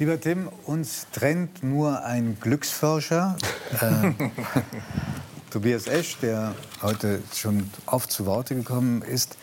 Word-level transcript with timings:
Lieber 0.00 0.20
Tim, 0.20 0.48
uns 0.64 1.08
trennt 1.10 1.64
nur 1.64 2.04
ein 2.04 2.38
Glücksforscher, 2.40 3.36
äh, 3.80 4.12
Tobias 5.50 5.88
Esch, 5.88 6.18
der 6.22 6.54
heute 6.82 7.20
schon 7.34 7.68
oft 7.86 8.12
zu 8.12 8.24
Worte 8.24 8.54
gekommen 8.54 9.02
ist. 9.02 9.36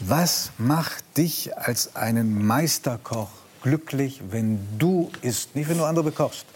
Was 0.00 0.50
macht 0.58 1.04
dich 1.16 1.56
als 1.56 1.94
einen 1.94 2.44
Meisterkoch 2.44 3.30
glücklich, 3.62 4.22
wenn 4.30 4.58
du 4.76 5.12
isst, 5.22 5.54
nicht 5.54 5.68
wenn 5.68 5.78
du 5.78 5.84
andere 5.84 6.06
bekochst? 6.06 6.46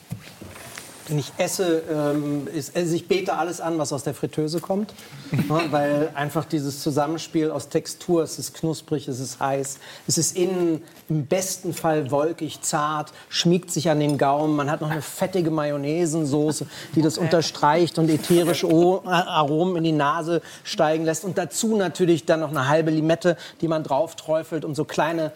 Ich 1.16 1.32
esse, 1.38 1.82
ähm, 1.90 2.46
ist, 2.54 2.77
also 2.77 2.95
ich 2.95 3.08
bete 3.08 3.36
alles 3.36 3.60
an, 3.60 3.79
was 3.79 3.92
aus 3.92 4.04
der 4.04 4.14
Fritteuse 4.14 4.60
kommt. 4.60 4.95
ja, 5.32 5.60
weil 5.70 6.10
einfach 6.14 6.45
dieses 6.45 6.82
Zusammenspiel 6.82 7.50
aus 7.50 7.68
Textur, 7.68 8.23
es 8.23 8.38
ist 8.38 8.55
knusprig, 8.55 9.09
es 9.09 9.18
ist 9.18 9.41
heiß, 9.41 9.78
es 10.06 10.18
ist 10.18 10.37
innen 10.37 10.82
im 11.09 11.27
besten 11.27 11.74
Fall 11.74 12.10
wolkig, 12.10 12.60
zart, 12.62 13.12
schmiegt 13.28 13.70
sich 13.70 13.91
an 13.91 13.98
den 13.98 14.18
Gaumen. 14.18 14.54
Man 14.54 14.70
hat 14.70 14.80
noch 14.80 14.91
eine 14.91 15.02
fettige 15.02 15.51
Mayonnaisensoße, 15.51 16.66
die 16.95 17.02
das 17.02 17.18
unterstreicht 17.18 17.98
und 17.98 18.09
ätherische 18.09 18.68
Aromen 18.68 19.77
in 19.77 19.84
die 19.84 19.92
Nase 19.92 20.42
steigen 20.62 21.04
lässt. 21.04 21.24
Und 21.24 21.38
dazu 21.38 21.77
natürlich 21.77 22.24
dann 22.24 22.40
noch 22.40 22.51
eine 22.51 22.68
halbe 22.68 22.90
Limette, 22.90 23.37
die 23.60 23.68
man 23.68 23.82
drauf 23.82 24.15
träufelt, 24.15 24.65
um 24.65 24.74
so 24.74 24.84
kleine 24.84 25.32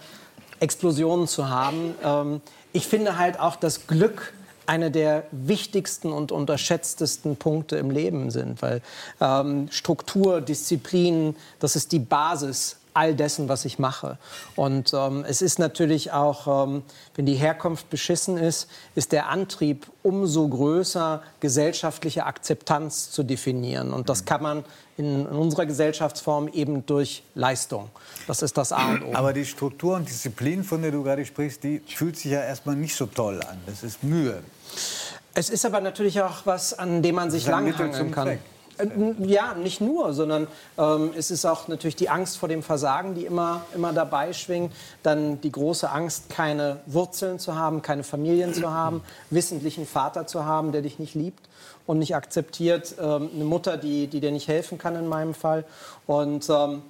Explosionen 0.60 1.26
zu 1.26 1.48
haben. 1.48 1.94
Ähm, 2.04 2.40
ich 2.72 2.86
finde 2.86 3.18
halt 3.18 3.40
auch 3.40 3.56
das 3.56 3.86
Glück 3.86 4.32
eine 4.66 4.90
der 4.90 5.24
wichtigsten 5.30 6.12
und 6.12 6.32
unterschätztesten 6.32 7.36
Punkte 7.36 7.76
im 7.76 7.90
Leben 7.90 8.30
sind, 8.30 8.62
weil 8.62 8.80
ähm, 9.20 9.68
Struktur, 9.70 10.40
Disziplin, 10.40 11.36
das 11.60 11.76
ist 11.76 11.92
die 11.92 11.98
Basis 11.98 12.76
all 12.94 13.14
dessen, 13.14 13.48
was 13.48 13.64
ich 13.64 13.78
mache. 13.78 14.18
Und 14.56 14.92
ähm, 14.94 15.24
es 15.28 15.42
ist 15.42 15.58
natürlich 15.58 16.12
auch, 16.12 16.66
ähm, 16.66 16.82
wenn 17.16 17.26
die 17.26 17.34
Herkunft 17.34 17.90
beschissen 17.90 18.38
ist, 18.38 18.68
ist 18.94 19.12
der 19.12 19.28
Antrieb 19.28 19.86
umso 20.02 20.48
größer, 20.48 21.22
gesellschaftliche 21.40 22.24
Akzeptanz 22.24 23.10
zu 23.10 23.24
definieren. 23.24 23.92
Und 23.92 24.08
das 24.08 24.24
kann 24.24 24.42
man 24.42 24.64
in, 24.96 25.26
in 25.26 25.26
unserer 25.26 25.66
Gesellschaftsform 25.66 26.48
eben 26.48 26.86
durch 26.86 27.24
Leistung. 27.34 27.90
Das 28.26 28.42
ist 28.42 28.56
das 28.56 28.72
A 28.72 28.92
und 28.92 29.02
O. 29.02 29.14
Aber 29.14 29.32
die 29.32 29.44
Struktur 29.44 29.96
und 29.96 30.08
Disziplin, 30.08 30.62
von 30.62 30.80
der 30.80 30.92
du 30.92 31.02
gerade 31.02 31.24
sprichst, 31.26 31.64
die 31.64 31.80
fühlt 31.80 32.16
sich 32.16 32.30
ja 32.30 32.42
erstmal 32.42 32.76
nicht 32.76 32.94
so 32.94 33.06
toll 33.06 33.40
an. 33.42 33.58
Das 33.66 33.82
ist 33.82 34.02
Mühe. 34.04 34.42
Es 35.34 35.50
ist 35.50 35.66
aber 35.66 35.80
natürlich 35.80 36.22
auch 36.22 36.46
was, 36.46 36.78
an 36.78 37.02
dem 37.02 37.16
man 37.16 37.30
sich 37.30 37.46
langhangeln 37.46 38.12
kann. 38.12 38.26
Zweck. 38.28 38.40
Äh, 38.78 38.88
ja, 39.26 39.54
nicht 39.54 39.80
nur, 39.80 40.12
sondern 40.12 40.46
ähm, 40.78 41.10
es 41.16 41.30
ist 41.30 41.44
auch 41.44 41.68
natürlich 41.68 41.96
die 41.96 42.08
Angst 42.08 42.38
vor 42.38 42.48
dem 42.48 42.62
Versagen, 42.62 43.14
die 43.14 43.24
immer, 43.24 43.62
immer 43.74 43.92
dabei 43.92 44.32
schwingt. 44.32 44.72
Dann 45.02 45.40
die 45.40 45.52
große 45.52 45.90
Angst, 45.90 46.30
keine 46.30 46.78
Wurzeln 46.86 47.38
zu 47.38 47.54
haben, 47.54 47.82
keine 47.82 48.04
Familien 48.04 48.54
zu 48.54 48.72
haben, 48.72 49.02
wissentlichen 49.30 49.86
Vater 49.86 50.26
zu 50.26 50.44
haben, 50.44 50.72
der 50.72 50.82
dich 50.82 50.98
nicht 50.98 51.14
liebt 51.14 51.48
und 51.86 51.98
nicht 51.98 52.14
akzeptiert. 52.14 52.94
Ähm, 53.00 53.30
eine 53.34 53.44
Mutter, 53.44 53.76
die, 53.76 54.06
die 54.06 54.20
dir 54.20 54.32
nicht 54.32 54.48
helfen 54.48 54.78
kann 54.78 54.96
in 54.96 55.08
meinem 55.08 55.34
Fall. 55.34 55.64
Und 56.06 56.48
ähm, 56.48 56.82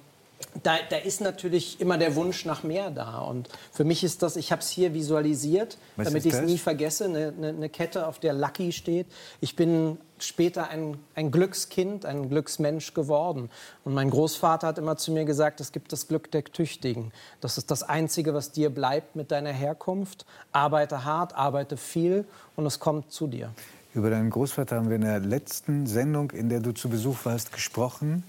da, 0.63 0.77
da, 0.89 0.97
ist 0.97 1.21
natürlich 1.21 1.79
immer 1.81 1.97
der 1.97 2.15
Wunsch 2.15 2.45
nach 2.45 2.63
mehr 2.63 2.89
da. 2.89 3.19
Und 3.19 3.49
für 3.71 3.83
mich 3.83 4.03
ist 4.03 4.21
das, 4.21 4.35
ich 4.35 4.51
habe 4.51 4.61
es 4.61 4.69
hier 4.69 4.93
visualisiert, 4.93 5.77
Was 5.95 6.07
damit 6.07 6.25
ich 6.25 6.33
es 6.33 6.41
nie 6.41 6.57
vergesse, 6.57 7.05
eine, 7.05 7.33
eine, 7.37 7.49
eine, 7.49 7.69
Kette, 7.69 8.07
auf 8.07 8.19
der 8.19 8.33
Lucky 8.33 8.71
steht. 8.71 9.07
Ich 9.41 9.55
bin 9.55 9.97
später 10.17 10.69
ein, 10.69 10.97
ein 11.13 11.31
Glückskind, 11.31 12.05
ein 12.05 12.29
Glücksmensch 12.29 12.93
geworden. 12.93 13.49
Und 13.83 13.93
mein 13.93 14.09
Großvater 14.09 14.67
hat 14.67 14.77
immer 14.77 14.97
zu 14.97 15.11
mir 15.11 15.25
gesagt, 15.25 15.59
es 15.59 15.71
gibt 15.71 15.91
das 15.91 16.07
Glück 16.07 16.31
der 16.31 16.43
Tüchtigen. 16.43 17.11
Das 17.41 17.57
ist 17.57 17.69
das 17.69 17.83
Einzige, 17.83 18.33
was 18.33 18.51
dir 18.51 18.69
bleibt 18.69 19.15
mit 19.15 19.31
deiner 19.31 19.51
Herkunft. 19.51 20.25
Arbeite 20.51 21.03
hart, 21.03 21.35
arbeite 21.35 21.75
viel 21.77 22.25
und 22.55 22.65
es 22.65 22.79
kommt 22.79 23.11
zu 23.11 23.27
dir. 23.27 23.51
Über 23.93 24.09
deinen 24.09 24.29
Großvater 24.29 24.77
haben 24.77 24.89
wir 24.89 24.97
in 24.97 25.03
der 25.03 25.19
letzten 25.19 25.85
Sendung, 25.87 26.31
in 26.31 26.49
der 26.49 26.59
du 26.59 26.73
zu 26.73 26.89
Besuch 26.89 27.17
warst, 27.23 27.53
gesprochen 27.53 28.23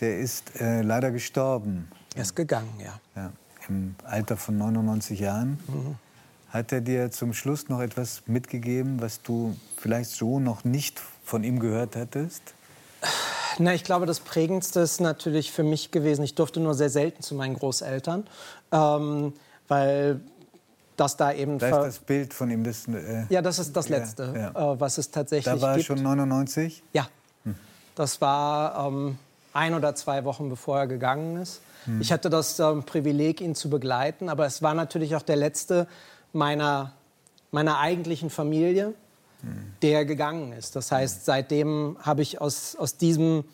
der 0.00 0.18
ist 0.18 0.60
äh, 0.60 0.82
leider 0.82 1.10
gestorben. 1.10 1.88
Er 2.14 2.22
ist 2.22 2.36
gegangen, 2.36 2.72
ja. 2.78 3.00
ja. 3.16 3.32
Im 3.68 3.94
Alter 4.04 4.36
von 4.36 4.58
99 4.58 5.20
Jahren. 5.20 5.58
Mhm. 5.68 5.96
Hat 6.50 6.70
er 6.70 6.82
dir 6.82 7.10
zum 7.10 7.32
Schluss 7.32 7.68
noch 7.68 7.80
etwas 7.80 8.24
mitgegeben, 8.26 9.00
was 9.00 9.22
du 9.22 9.56
vielleicht 9.76 10.10
so 10.10 10.38
noch 10.38 10.64
nicht 10.64 11.00
von 11.24 11.44
ihm 11.44 11.58
gehört 11.60 11.96
hattest? 11.96 12.42
Na, 13.58 13.72
ich 13.74 13.84
glaube, 13.84 14.06
das 14.06 14.20
Prägendste 14.20 14.80
ist 14.80 15.00
natürlich 15.00 15.50
für 15.50 15.62
mich 15.62 15.90
gewesen, 15.90 16.22
ich 16.22 16.34
durfte 16.34 16.60
nur 16.60 16.74
sehr 16.74 16.90
selten 16.90 17.22
zu 17.22 17.34
meinen 17.34 17.54
Großeltern, 17.54 18.26
ähm, 18.70 19.32
weil 19.68 20.20
das 20.96 21.16
da 21.16 21.32
eben... 21.32 21.58
Da 21.58 21.86
ist 21.86 21.96
das 21.96 21.98
Bild 22.00 22.34
von 22.34 22.50
ihm. 22.50 22.64
Das, 22.64 22.86
äh, 22.86 23.24
ja, 23.30 23.40
das 23.40 23.58
ist 23.58 23.74
das 23.74 23.88
Letzte, 23.88 24.32
ja, 24.34 24.52
ja. 24.54 24.72
Äh, 24.72 24.80
was 24.80 24.98
es 24.98 25.10
tatsächlich 25.10 25.50
gibt. 25.50 25.62
Da 25.62 25.66
war 25.66 25.76
er 25.76 25.82
schon 25.82 26.02
99? 26.02 26.82
Ja, 26.92 27.08
hm. 27.44 27.54
das 27.94 28.20
war... 28.20 28.88
Ähm, 28.88 29.18
ein 29.52 29.74
oder 29.74 29.94
zwei 29.94 30.24
Wochen 30.24 30.48
bevor 30.48 30.78
er 30.78 30.86
gegangen 30.86 31.36
ist. 31.36 31.60
Hm. 31.84 32.00
Ich 32.00 32.12
hatte 32.12 32.30
das 32.30 32.58
ähm, 32.58 32.84
Privileg, 32.84 33.40
ihn 33.40 33.54
zu 33.54 33.68
begleiten, 33.70 34.28
aber 34.28 34.46
es 34.46 34.62
war 34.62 34.74
natürlich 34.74 35.16
auch 35.16 35.22
der 35.22 35.36
letzte 35.36 35.86
meiner, 36.32 36.92
meiner 37.50 37.78
eigentlichen 37.78 38.30
Familie, 38.30 38.94
hm. 39.40 39.72
der 39.82 40.04
gegangen 40.04 40.52
ist. 40.52 40.76
Das 40.76 40.92
heißt, 40.92 41.24
seitdem 41.24 41.96
habe 42.00 42.22
ich 42.22 42.40
aus, 42.40 42.76
aus 42.76 42.96
diesem 42.96 43.44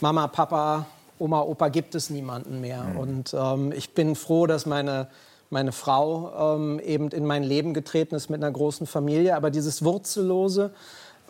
Mama, 0.00 0.26
Papa, 0.26 0.86
Oma, 1.18 1.40
Opa 1.40 1.68
gibt 1.68 1.94
es 1.94 2.10
niemanden 2.10 2.60
mehr. 2.60 2.86
Hm. 2.86 2.96
Und 2.96 3.34
ähm, 3.34 3.72
ich 3.72 3.94
bin 3.94 4.14
froh, 4.14 4.46
dass 4.46 4.66
meine, 4.66 5.08
meine 5.48 5.72
Frau 5.72 6.56
ähm, 6.56 6.80
eben 6.80 7.08
in 7.08 7.24
mein 7.24 7.42
Leben 7.42 7.72
getreten 7.72 8.14
ist 8.14 8.28
mit 8.28 8.42
einer 8.42 8.52
großen 8.52 8.86
Familie. 8.86 9.36
Aber 9.36 9.50
dieses 9.50 9.82
Wurzellose, 9.84 10.72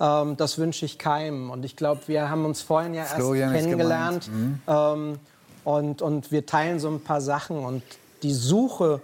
ähm, 0.01 0.37
das 0.37 0.59
wünsche 0.59 0.85
ich 0.85 0.99
keinem. 0.99 1.51
Und 1.51 1.65
ich 1.65 1.77
glaube, 1.77 2.03
wir 2.07 2.29
haben 2.29 2.45
uns 2.45 2.63
vorhin 2.63 2.95
ja 2.95 3.05
Florian 3.05 3.53
erst 3.53 3.65
kennengelernt. 3.65 4.31
Mhm. 4.31 4.61
Ähm, 4.67 5.19
und, 5.65 6.03
und 6.03 6.31
wir 6.31 6.47
teilen 6.47 6.79
so 6.79 6.89
ein 6.89 7.01
paar 7.01 7.21
Sachen. 7.21 7.59
Und 7.59 7.83
die 8.23 8.33
Suche, 8.33 9.01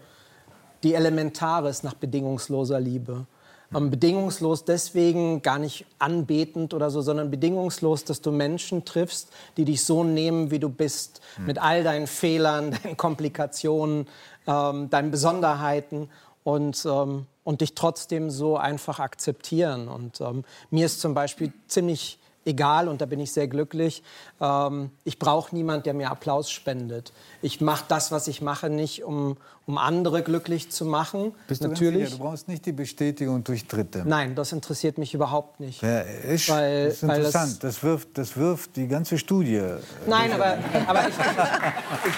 die 0.83 0.95
elementare 0.95 1.69
ist 1.69 1.85
nach 1.85 1.95
bedingungsloser 1.95 2.79
Liebe. 2.79 3.27
Ähm, 3.75 3.91
bedingungslos 3.91 4.65
deswegen 4.65 5.43
gar 5.43 5.59
nicht 5.59 5.87
anbetend 5.99 6.75
oder 6.75 6.91
so, 6.91 7.01
sondern 7.01 7.31
bedingungslos, 7.31 8.05
dass 8.05 8.21
du 8.21 8.31
Menschen 8.31 8.85
triffst, 8.85 9.31
die 9.57 9.65
dich 9.65 9.85
so 9.85 10.05
nehmen, 10.05 10.51
wie 10.51 10.59
du 10.59 10.69
bist, 10.69 11.21
mhm. 11.39 11.47
mit 11.47 11.63
all 11.63 11.83
deinen 11.83 12.07
Fehlern, 12.07 12.77
deinen 12.83 12.97
Komplikationen, 12.97 14.07
ähm, 14.47 14.91
deinen 14.91 15.11
Besonderheiten 15.11 16.11
und 16.45 16.85
ähm, 16.85 17.27
und 17.45 17.61
dich 17.61 17.75
trotzdem 17.75 18.31
so 18.31 18.57
einfach 18.57 18.99
akzeptieren. 18.99 19.89
Und 19.89 20.21
ähm, 20.21 20.45
mir 20.71 20.87
ist 20.87 21.01
zum 21.01 21.15
Beispiel 21.15 21.53
ziemlich 21.67 22.19
egal 22.45 22.89
und 22.89 23.01
da 23.01 23.07
bin 23.07 23.21
ich 23.21 23.33
sehr 23.33 23.49
glücklich. 23.49 24.03
Ähm, 24.41 24.91
ich 25.05 25.19
brauche 25.19 25.55
niemand, 25.55 25.87
der 25.87 25.95
mir 25.95 26.11
Applaus 26.11 26.51
spendet. 26.51 27.13
Ich 27.41 27.61
mache 27.61 27.85
das, 27.89 28.13
was 28.13 28.29
ich 28.29 28.43
mache, 28.43 28.71
nicht 28.71 29.05
um, 29.05 29.37
um 29.67 29.79
andere 29.79 30.23
glücklich 30.23 30.71
zu 30.71 30.85
machen. 30.85 31.33
Bist 31.49 31.63
du 31.63 31.69
Natürlich. 31.69 32.11
Du 32.11 32.19
brauchst 32.19 32.49
nicht 32.49 32.67
die 32.67 32.73
Bestätigung 32.73 33.45
durch 33.45 33.67
Dritte. 33.67 34.03
Nein, 34.05 34.35
das 34.35 34.53
interessiert 34.53 34.99
mich 34.99 35.15
überhaupt 35.15 35.61
nicht. 35.61 35.83
Ja, 35.83 36.01
ist, 36.01 36.49
weil, 36.49 36.87
das 36.87 36.95
ist 36.95 37.03
interessant. 37.03 37.53
Das, 37.53 37.75
das, 37.75 37.83
wirft, 37.83 38.19
das 38.19 38.37
wirft 38.37 38.77
die 38.77 38.89
ganze 38.89 39.19
Studie. 39.19 39.57
Äh, 39.57 39.79
Nein, 40.07 40.33
aber, 40.33 40.59
aber 40.87 41.09
ich, 41.09 41.15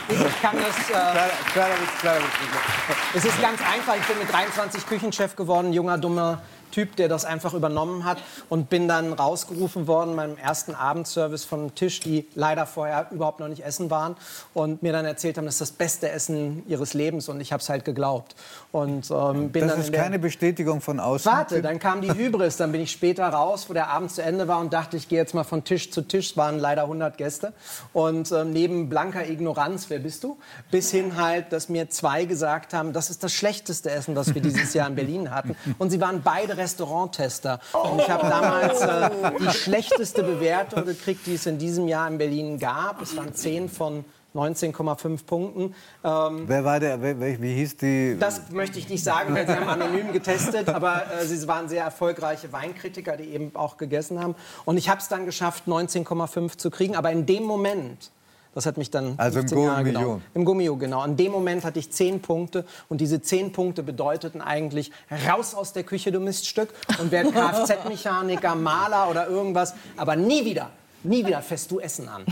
ich, 0.09 0.21
ich, 0.21 0.43
kann 0.43 0.57
das. 0.57 0.89
Äh, 0.89 0.93
klar, 0.93 1.15
klar, 1.53 1.69
klar, 2.01 2.17
es 3.15 3.25
ist 3.25 3.41
ganz 3.41 3.61
einfach. 3.61 3.97
Ich 3.97 4.07
bin 4.07 4.19
mit 4.19 4.33
23 4.33 4.87
Küchenchef 4.87 5.37
geworden, 5.37 5.73
junger, 5.73 5.99
dummer 5.99 6.43
Typ, 6.75 6.97
der 6.97 7.09
das 7.09 7.25
einfach 7.25 7.55
übernommen 7.55 8.05
hat 8.05 8.19
und 8.49 8.69
bin 8.69 8.89
dann 8.89 9.13
rausgerufen 9.13 9.87
worden 9.87 10.17
meinem 10.17 10.37
ersten 10.37 10.75
Abendservice 10.75 11.45
vom 11.45 11.73
Tisch, 11.77 12.01
die 12.01 12.27
leider 12.35 12.67
vorher 12.67 13.07
überhaupt 13.13 13.39
noch 13.39 13.47
nicht 13.47 13.65
essen 13.65 13.91
waren 13.91 14.17
und 14.55 14.83
mir 14.83 14.93
dann 14.93 15.05
erzählt 15.05 15.39
haben, 15.39 15.45
das 15.45 15.55
ist 15.55 15.61
das 15.61 15.71
beste 15.71 16.11
Essen 16.11 16.65
ihres 16.67 16.93
Lebens 16.93 17.29
und 17.29 17.41
ich 17.41 17.53
habe 17.53 17.61
es 17.61 17.69
halt 17.69 17.85
geglaubt. 17.85 18.35
Und, 18.73 19.09
ähm, 19.13 19.51
bin 19.51 19.63
das 19.63 19.71
dann 19.71 19.81
ist 19.83 19.93
keine 19.93 20.19
Bestätigung 20.19 20.81
von 20.81 20.99
außen? 20.99 21.31
Warte, 21.31 21.63
dann 21.63 21.79
kam 21.79 22.01
die 22.01 22.13
Hybris, 22.13 22.57
dann 22.57 22.73
bin 22.73 22.81
ich 22.81 22.91
später 22.91 23.29
raus, 23.29 23.67
wo 23.69 23.73
der 23.73 23.91
Abend 23.91 24.11
zu 24.11 24.25
Ende 24.25 24.49
war 24.49 24.59
und 24.59 24.73
dachte, 24.73 24.97
ich 24.97 25.09
gehe 25.09 25.21
jetzt 25.21 25.33
mal 25.33 25.45
von 25.45 25.63
Tisch 25.63 25.93
zu 25.93 26.03
Tisch, 26.03 26.33
es 26.33 26.37
waren 26.37 26.59
leider 26.59 26.83
100 26.83 27.17
Gäste 27.17 27.53
und 27.93 28.33
ähm, 28.33 28.53
neben 28.53 28.89
blanker 28.89 29.25
Ignoranz, 29.29 29.91
wer 29.91 30.01
bist 30.01 30.25
du, 30.25 30.39
bis 30.73 30.91
hin 30.91 31.17
halt, 31.17 31.53
dass 31.53 31.69
mir 31.69 31.89
zwei 31.91 32.25
gesagt 32.25 32.75
haben, 32.75 32.93
das 32.93 33.11
ist 33.11 33.23
das 33.23 33.33
schlechteste 33.33 33.93
Essen, 33.93 34.17
das 34.17 34.35
wir 34.35 34.43
dieses 34.43 34.75
Jahr 34.75 34.89
in 34.89 34.97
Berlin 34.97 35.31
hatten 35.31 35.55
und 35.79 35.91
sie 35.91 36.01
waren 36.01 36.23
beide 36.23 36.57
Restauranttester. 36.65 37.61
Und 37.73 38.01
ich 38.01 38.09
habe 38.09 38.29
damals 38.29 38.81
äh, 38.81 39.11
die 39.39 39.51
schlechteste 39.51 40.23
Bewertung 40.23 40.85
gekriegt, 40.85 41.27
die 41.27 41.35
es 41.35 41.47
in 41.47 41.59
diesem 41.59 41.89
Jahr 41.89 42.09
in 42.09 42.19
Berlin 42.19 42.59
gab. 42.59 43.03
Es 43.03 43.17
waren 43.17 43.35
10 43.35 43.69
von 43.69 44.05
19,5 44.35 45.27
Punkten. 45.27 45.75
Ähm, 46.03 46.45
Wer 46.47 46.65
war 46.65 46.81
der? 46.81 47.01
Wie 47.01 47.55
hieß 47.55 47.77
die? 47.77 48.17
Das 48.19 48.51
möchte 48.51 48.79
ich 48.79 48.89
nicht 48.89 49.05
sagen, 49.05 49.35
weil 49.35 49.47
sie 49.47 49.55
haben 49.55 49.69
anonym 49.69 50.13
getestet, 50.13 50.69
aber 50.69 51.05
äh, 51.21 51.25
sie 51.25 51.47
waren 51.47 51.69
sehr 51.69 51.85
erfolgreiche 51.85 52.53
Weinkritiker, 52.53 53.17
die 53.17 53.29
eben 53.29 53.53
auch 53.55 53.77
gegessen 53.77 54.21
haben. 54.21 54.35
Und 54.65 54.77
ich 54.77 54.89
habe 54.89 55.01
es 55.01 55.09
dann 55.09 55.25
geschafft, 55.27 55.65
19,5 55.69 56.57
zu 56.57 56.71
kriegen. 56.71 56.97
Aber 56.97 57.13
in 57.13 57.27
dem 57.27 57.45
Moment 57.45 58.11
Das 58.55 58.67
hat 58.67 58.77
mich 58.77 58.91
dann 58.91 59.15
also 59.17 59.41
im 59.41 59.47
Jahre 59.47 59.83
Gummio. 59.83 60.01
Genau, 60.01 60.21
Im 60.35 60.45
Gummio, 60.45 60.77
genau. 60.77 61.01
An 61.01 61.17
dem 61.17 61.33
Moment 61.33 61.65
hatte 61.65 61.79
ich 61.81 61.91
zehn 61.91 62.21
Punkte 62.21 62.65
und 62.89 63.01
diese 63.01 63.21
zehn 63.21 63.53
Punkte 63.53 63.83
bedeuteten 63.83 64.41
eigentlich 64.41 64.93
raus 65.29 65.55
aus 65.55 65.73
der 65.73 65.83
Küche, 65.83 66.13
du 66.13 66.21
Miststück 66.21 66.69
und 67.01 67.11
werd 67.11 67.33
Kfz-Mechaniker, 67.35 68.55
Maler 68.55 69.11
oder 69.11 69.29
irgendwas, 69.29 69.75
aber 69.97 70.15
nie 70.15 70.45
wieder 70.45 70.71
nie 71.05 71.25
wieder 71.25 71.43
fässt 71.43 71.71
du 71.71 71.81
Essen 71.81 72.09
an. 72.09 72.25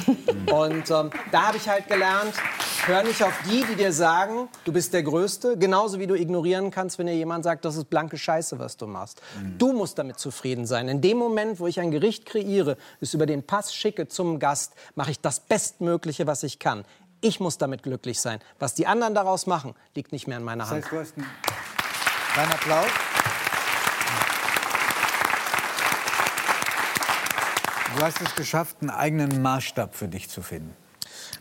Und 0.53 0.91
ähm, 0.91 1.11
da 1.31 1.49
habe 1.49 1.57
ich 1.57 1.69
halt 1.69 1.89
gelernt, 1.89 2.35
hör 2.87 3.03
nicht 3.03 3.23
auf 3.23 3.35
die, 3.49 3.65
die 3.65 3.77
dir 3.77 3.93
sagen, 3.93 4.49
du 4.65 4.73
bist 4.73 4.93
der 4.93 5.03
Größte, 5.03 5.57
genauso 5.57 5.99
wie 5.99 6.07
du 6.07 6.15
ignorieren 6.15 6.71
kannst, 6.71 6.99
wenn 6.99 7.07
dir 7.07 7.15
jemand 7.15 7.45
sagt, 7.45 7.65
das 7.65 7.77
ist 7.77 7.91
blanke 7.91 8.19
Scheiße, 8.19 8.59
was 8.59 8.77
du 8.77 8.87
machst. 8.87 9.21
Mhm. 9.41 9.59
Du 9.59 9.73
musst 9.73 9.99
damit 9.99 10.19
zufrieden 10.19 10.67
sein. 10.67 10.89
In 10.89 11.01
dem 11.01 11.19
Moment, 11.19 11.61
wo 11.61 11.67
ich 11.67 11.81
ein 11.81 11.91
Gericht 11.91 12.27
kreiere, 12.27 12.77
es 13.01 13.15
über 13.15 13.27
den 13.27 13.43
Pass 13.43 13.75
schicke 13.75 14.09
zum 14.09 14.39
Gast, 14.39 14.75
mache 14.95 15.11
ich 15.11 15.21
das 15.21 15.41
Bestmögliche, 15.41 16.27
was 16.27 16.43
ich 16.43 16.59
kann. 16.59 16.85
Ich 17.21 17.39
muss 17.39 17.57
damit 17.57 17.85
glücklich 17.85 18.21
sein. 18.21 18.41
Was 18.59 18.75
die 18.75 18.87
anderen 18.87 19.15
daraus 19.15 19.47
machen, 19.47 19.75
liegt 19.95 20.11
nicht 20.11 20.27
mehr 20.27 20.39
in 20.39 20.45
meiner 20.45 20.69
Hand. 20.69 20.85
Das 20.85 20.93
heißt, 20.93 21.15
du 21.17 21.23
hast 21.23 22.39
einen 22.39 22.53
Applaus. 22.53 22.89
Du 27.97 28.03
hast 28.03 28.21
es 28.23 28.35
geschafft, 28.35 28.79
einen 28.81 28.91
eigenen 28.91 29.43
Maßstab 29.43 29.95
für 29.95 30.09
dich 30.09 30.29
zu 30.29 30.43
finden. 30.43 30.75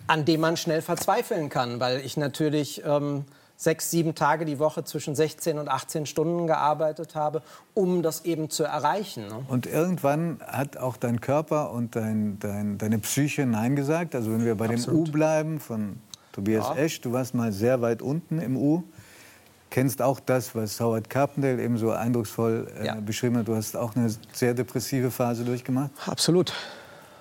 An 0.07 0.25
dem 0.25 0.41
man 0.41 0.57
schnell 0.57 0.81
verzweifeln 0.81 1.49
kann, 1.49 1.79
weil 1.79 1.99
ich 2.01 2.17
natürlich 2.17 2.83
ähm, 2.85 3.25
sechs, 3.55 3.89
sieben 3.89 4.15
Tage 4.15 4.43
die 4.45 4.59
Woche 4.59 4.83
zwischen 4.83 5.15
16 5.15 5.57
und 5.59 5.69
18 5.69 6.05
Stunden 6.05 6.47
gearbeitet 6.47 7.15
habe, 7.15 7.41
um 7.73 8.03
das 8.03 8.25
eben 8.25 8.49
zu 8.49 8.63
erreichen. 8.63 9.27
Ne? 9.27 9.45
Und 9.47 9.65
irgendwann 9.65 10.41
hat 10.45 10.77
auch 10.77 10.97
dein 10.97 11.21
Körper 11.21 11.71
und 11.71 11.95
dein, 11.95 12.37
dein, 12.39 12.77
deine 12.77 12.99
Psyche 12.99 13.45
Nein 13.45 13.75
gesagt. 13.75 14.13
Also 14.13 14.31
wenn 14.31 14.43
wir 14.43 14.55
bei 14.55 14.69
Absolut. 14.69 15.07
dem 15.07 15.09
U 15.09 15.11
bleiben 15.11 15.59
von 15.59 15.99
Tobias 16.33 16.67
ja. 16.69 16.75
Esch, 16.75 17.01
du 17.01 17.13
warst 17.13 17.33
mal 17.33 17.51
sehr 17.51 17.81
weit 17.81 18.01
unten 18.01 18.39
im 18.39 18.57
U 18.57 18.83
kennst 19.71 20.01
auch 20.01 20.19
das, 20.19 20.53
was 20.53 20.79
Howard 20.79 21.09
Carpendale 21.09 21.63
eben 21.63 21.77
so 21.77 21.89
eindrucksvoll 21.91 22.67
äh, 22.79 22.85
ja. 22.85 22.95
beschrieben 22.95 23.37
hat. 23.37 23.47
Du 23.47 23.55
hast 23.55 23.75
auch 23.75 23.95
eine 23.95 24.13
sehr 24.33 24.53
depressive 24.53 25.09
Phase 25.09 25.43
durchgemacht. 25.43 25.89
Absolut. 26.05 26.53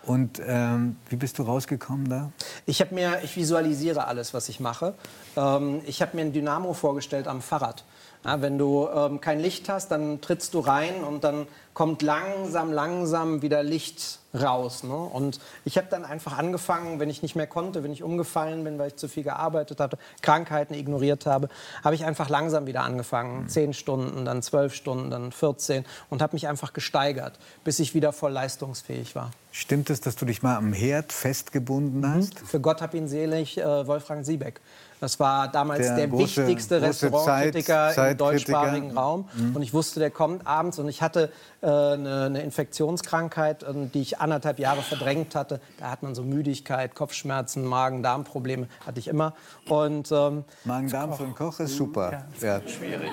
Und 0.04 0.40
ähm, 0.44 0.96
wie 1.08 1.16
bist 1.16 1.38
du 1.38 1.44
rausgekommen 1.44 2.08
da? 2.08 2.32
Ich 2.66 2.80
habe 2.80 2.94
mir, 2.94 3.20
ich 3.22 3.36
visualisiere 3.36 4.06
alles, 4.06 4.34
was 4.34 4.48
ich 4.48 4.58
mache. 4.58 4.94
Ähm, 5.36 5.82
ich 5.86 6.02
habe 6.02 6.16
mir 6.16 6.22
ein 6.22 6.32
Dynamo 6.32 6.72
vorgestellt 6.72 7.28
am 7.28 7.40
Fahrrad. 7.40 7.84
Ja, 8.24 8.42
wenn 8.42 8.58
du 8.58 8.86
ähm, 8.94 9.20
kein 9.20 9.40
Licht 9.40 9.68
hast, 9.68 9.90
dann 9.90 10.20
trittst 10.20 10.54
du 10.54 10.60
rein 10.60 11.04
und 11.04 11.24
dann 11.24 11.46
kommt 11.72 12.02
langsam, 12.02 12.72
langsam 12.72 13.40
wieder 13.40 13.62
Licht 13.62 14.18
raus. 14.34 14.84
Ne? 14.84 14.94
Und 14.94 15.40
ich 15.64 15.76
habe 15.76 15.86
dann 15.90 16.04
einfach 16.04 16.36
angefangen, 16.36 17.00
wenn 17.00 17.08
ich 17.08 17.22
nicht 17.22 17.36
mehr 17.36 17.46
konnte, 17.46 17.82
wenn 17.82 17.92
ich 17.92 18.02
umgefallen 18.02 18.64
bin, 18.64 18.78
weil 18.78 18.88
ich 18.88 18.96
zu 18.96 19.08
viel 19.08 19.22
gearbeitet 19.22 19.80
hatte, 19.80 19.98
Krankheiten 20.20 20.74
ignoriert 20.74 21.26
habe, 21.26 21.48
habe 21.82 21.94
ich 21.94 22.04
einfach 22.04 22.28
langsam 22.28 22.66
wieder 22.66 22.82
angefangen. 22.82 23.44
Mhm. 23.44 23.48
Zehn 23.48 23.72
Stunden, 23.72 24.24
dann 24.24 24.42
zwölf 24.42 24.74
Stunden, 24.74 25.10
dann 25.10 25.32
14 25.32 25.84
und 26.10 26.22
habe 26.22 26.34
mich 26.34 26.48
einfach 26.48 26.72
gesteigert, 26.72 27.38
bis 27.64 27.78
ich 27.78 27.94
wieder 27.94 28.12
voll 28.12 28.32
leistungsfähig 28.32 29.14
war. 29.16 29.30
Stimmt 29.52 29.90
es, 29.90 30.00
dass 30.00 30.14
du 30.14 30.26
dich 30.26 30.42
mal 30.42 30.56
am 30.56 30.72
Herd 30.72 31.12
festgebunden 31.12 32.00
mhm. 32.00 32.14
hast? 32.14 32.42
Mhm. 32.42 32.46
Für 32.46 32.60
Gott 32.60 32.82
hab 32.82 32.94
ihn 32.94 33.08
selig, 33.08 33.58
äh, 33.58 33.86
Wolfgang 33.86 34.24
Siebeck. 34.24 34.60
Das 35.00 35.18
war 35.18 35.48
damals 35.48 35.80
der, 35.80 35.96
der 35.96 36.08
große, 36.08 36.42
wichtigste 36.42 36.82
Restaurantkritiker 36.82 37.90
Zeit, 37.94 38.09
im 38.10 38.16
deutschsprachigen 38.18 38.96
Raum. 38.96 39.28
Mhm. 39.34 39.56
Und 39.56 39.62
ich 39.62 39.72
wusste, 39.72 40.00
der 40.00 40.10
kommt 40.10 40.46
abends. 40.46 40.78
Und 40.78 40.88
ich 40.88 41.02
hatte 41.02 41.32
äh, 41.62 41.66
eine, 41.66 42.24
eine, 42.26 42.42
Infektionskrankheit, 42.42 43.62
äh, 43.62 43.74
die 43.92 44.00
ich 44.00 44.18
anderthalb 44.18 44.58
Jahre 44.58 44.82
verdrängt 44.82 45.34
hatte. 45.34 45.60
Da 45.78 45.90
hat 45.90 46.02
man 46.02 46.14
so 46.14 46.22
Müdigkeit, 46.22 46.94
Kopfschmerzen, 46.94 47.64
Magen-Darm-Probleme. 47.64 48.68
Hatte 48.86 48.98
ich 48.98 49.08
immer. 49.08 49.34
Und, 49.68 50.10
ähm, 50.12 50.44
Magen-Darm 50.64 51.14
für 51.14 51.24
einen 51.24 51.34
Koch 51.34 51.60
ist 51.60 51.76
super. 51.76 52.24
Ja, 52.40 52.58
ja. 52.58 52.68
schwierig. 52.68 53.10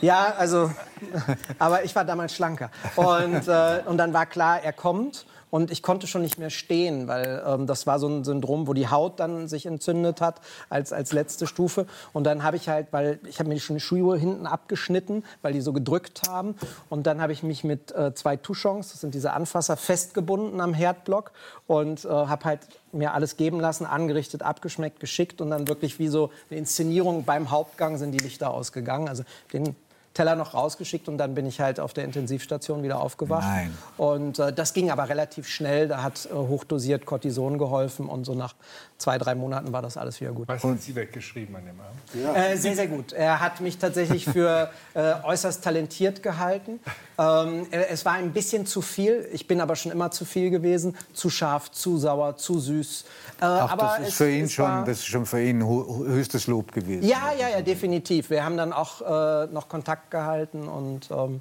Ja, 0.00 0.34
also, 0.36 0.70
aber 1.58 1.84
ich 1.84 1.94
war 1.94 2.04
damals 2.04 2.34
schlanker. 2.34 2.70
Und, 2.96 3.48
äh, 3.48 3.82
und 3.86 3.98
dann 3.98 4.12
war 4.12 4.26
klar, 4.26 4.62
er 4.62 4.72
kommt. 4.72 5.26
Und 5.50 5.70
ich 5.70 5.82
konnte 5.82 6.06
schon 6.06 6.22
nicht 6.22 6.38
mehr 6.38 6.50
stehen, 6.50 7.06
weil 7.08 7.42
ähm, 7.46 7.66
das 7.66 7.86
war 7.86 7.98
so 7.98 8.08
ein 8.08 8.24
Syndrom, 8.24 8.66
wo 8.66 8.74
die 8.74 8.88
Haut 8.88 9.20
dann 9.20 9.48
sich 9.48 9.66
entzündet 9.66 10.20
hat 10.20 10.40
als, 10.68 10.92
als 10.92 11.12
letzte 11.12 11.46
Stufe. 11.46 11.86
Und 12.12 12.24
dann 12.24 12.42
habe 12.42 12.56
ich 12.56 12.68
halt, 12.68 12.88
weil 12.90 13.20
ich 13.28 13.38
habe 13.38 13.48
mir 13.48 13.58
schon 13.60 13.76
die 13.76 13.80
Schuhe 13.80 14.16
hinten 14.18 14.46
abgeschnitten, 14.46 15.24
weil 15.42 15.52
die 15.52 15.60
so 15.60 15.72
gedrückt 15.72 16.22
haben. 16.28 16.56
Und 16.88 17.06
dann 17.06 17.20
habe 17.20 17.32
ich 17.32 17.42
mich 17.42 17.64
mit 17.64 17.92
äh, 17.92 18.14
zwei 18.14 18.36
Touchons, 18.36 18.90
das 18.90 19.00
sind 19.00 19.14
diese 19.14 19.32
Anfasser, 19.32 19.76
festgebunden 19.76 20.60
am 20.60 20.74
Herdblock 20.74 21.32
und 21.66 22.04
äh, 22.04 22.08
habe 22.08 22.44
halt 22.44 22.60
mir 22.92 23.14
alles 23.14 23.36
geben 23.36 23.60
lassen, 23.60 23.86
angerichtet, 23.86 24.42
abgeschmeckt, 24.42 25.00
geschickt 25.00 25.40
und 25.40 25.50
dann 25.50 25.68
wirklich 25.68 25.98
wie 25.98 26.08
so 26.08 26.30
eine 26.50 26.58
Inszenierung 26.58 27.24
beim 27.24 27.50
Hauptgang 27.50 27.98
sind 27.98 28.12
die 28.12 28.18
Lichter 28.18 28.52
ausgegangen. 28.52 29.08
Also 29.08 29.22
den 29.52 29.76
Teller 30.16 30.34
noch 30.34 30.54
rausgeschickt 30.54 31.08
und 31.08 31.18
dann 31.18 31.34
bin 31.34 31.44
ich 31.44 31.60
halt 31.60 31.78
auf 31.78 31.92
der 31.92 32.04
Intensivstation 32.04 32.82
wieder 32.82 33.00
aufgewacht. 33.00 33.46
Nein. 33.46 33.76
Und 33.98 34.38
äh, 34.38 34.50
das 34.50 34.72
ging 34.72 34.90
aber 34.90 35.10
relativ 35.10 35.46
schnell. 35.46 35.88
Da 35.88 36.02
hat 36.02 36.26
äh, 36.26 36.34
hochdosiert 36.34 37.04
Cortison 37.04 37.58
geholfen 37.58 38.08
und 38.08 38.24
so 38.24 38.34
nach 38.34 38.54
zwei, 38.96 39.18
drei 39.18 39.34
Monaten 39.34 39.72
war 39.72 39.82
das 39.82 39.98
alles 39.98 40.18
wieder 40.22 40.32
gut. 40.32 40.48
Was 40.48 40.64
hat 40.64 40.80
Sie 40.80 40.94
weggeschrieben 40.94 41.54
an 41.54 41.66
dem 41.66 41.78
Abend? 41.78 42.00
Ja. 42.14 42.34
Äh, 42.34 42.56
sehr, 42.56 42.74
sehr 42.74 42.88
gut. 42.88 43.12
Er 43.12 43.40
hat 43.40 43.60
mich 43.60 43.76
tatsächlich 43.76 44.24
für 44.24 44.70
äh, 44.94 45.14
äußerst 45.22 45.62
talentiert 45.62 46.22
gehalten. 46.22 46.80
Ähm, 47.18 47.66
es 47.70 48.04
war 48.06 48.14
ein 48.14 48.32
bisschen 48.32 48.64
zu 48.64 48.80
viel. 48.80 49.28
Ich 49.32 49.46
bin 49.46 49.60
aber 49.60 49.76
schon 49.76 49.92
immer 49.92 50.10
zu 50.10 50.24
viel 50.24 50.48
gewesen. 50.50 50.96
Zu 51.12 51.28
scharf, 51.28 51.70
zu 51.72 51.98
sauer, 51.98 52.36
zu 52.38 52.58
süß. 52.58 53.04
Äh, 53.40 53.44
Ach, 53.44 53.72
aber 53.72 53.82
das 53.82 54.00
ist, 54.00 54.08
es, 54.08 54.14
für 54.14 54.30
ihn 54.30 54.48
schon, 54.48 54.84
das 54.86 54.98
ist 54.98 55.06
schon 55.06 55.26
für 55.26 55.42
ihn 55.42 55.66
höchstes 55.66 56.46
Lob 56.46 56.72
gewesen. 56.72 57.06
Ja, 57.06 57.32
ja, 57.38 57.50
ja, 57.50 57.60
definitiv. 57.60 58.30
Wir 58.30 58.44
haben 58.44 58.56
dann 58.56 58.72
auch 58.72 59.02
äh, 59.02 59.46
noch 59.52 59.68
Kontakt 59.68 60.05
gehalten 60.10 60.68
und 60.68 61.10
ähm, 61.10 61.40